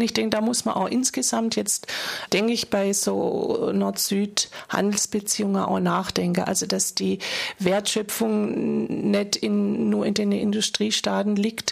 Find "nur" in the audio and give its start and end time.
9.90-10.06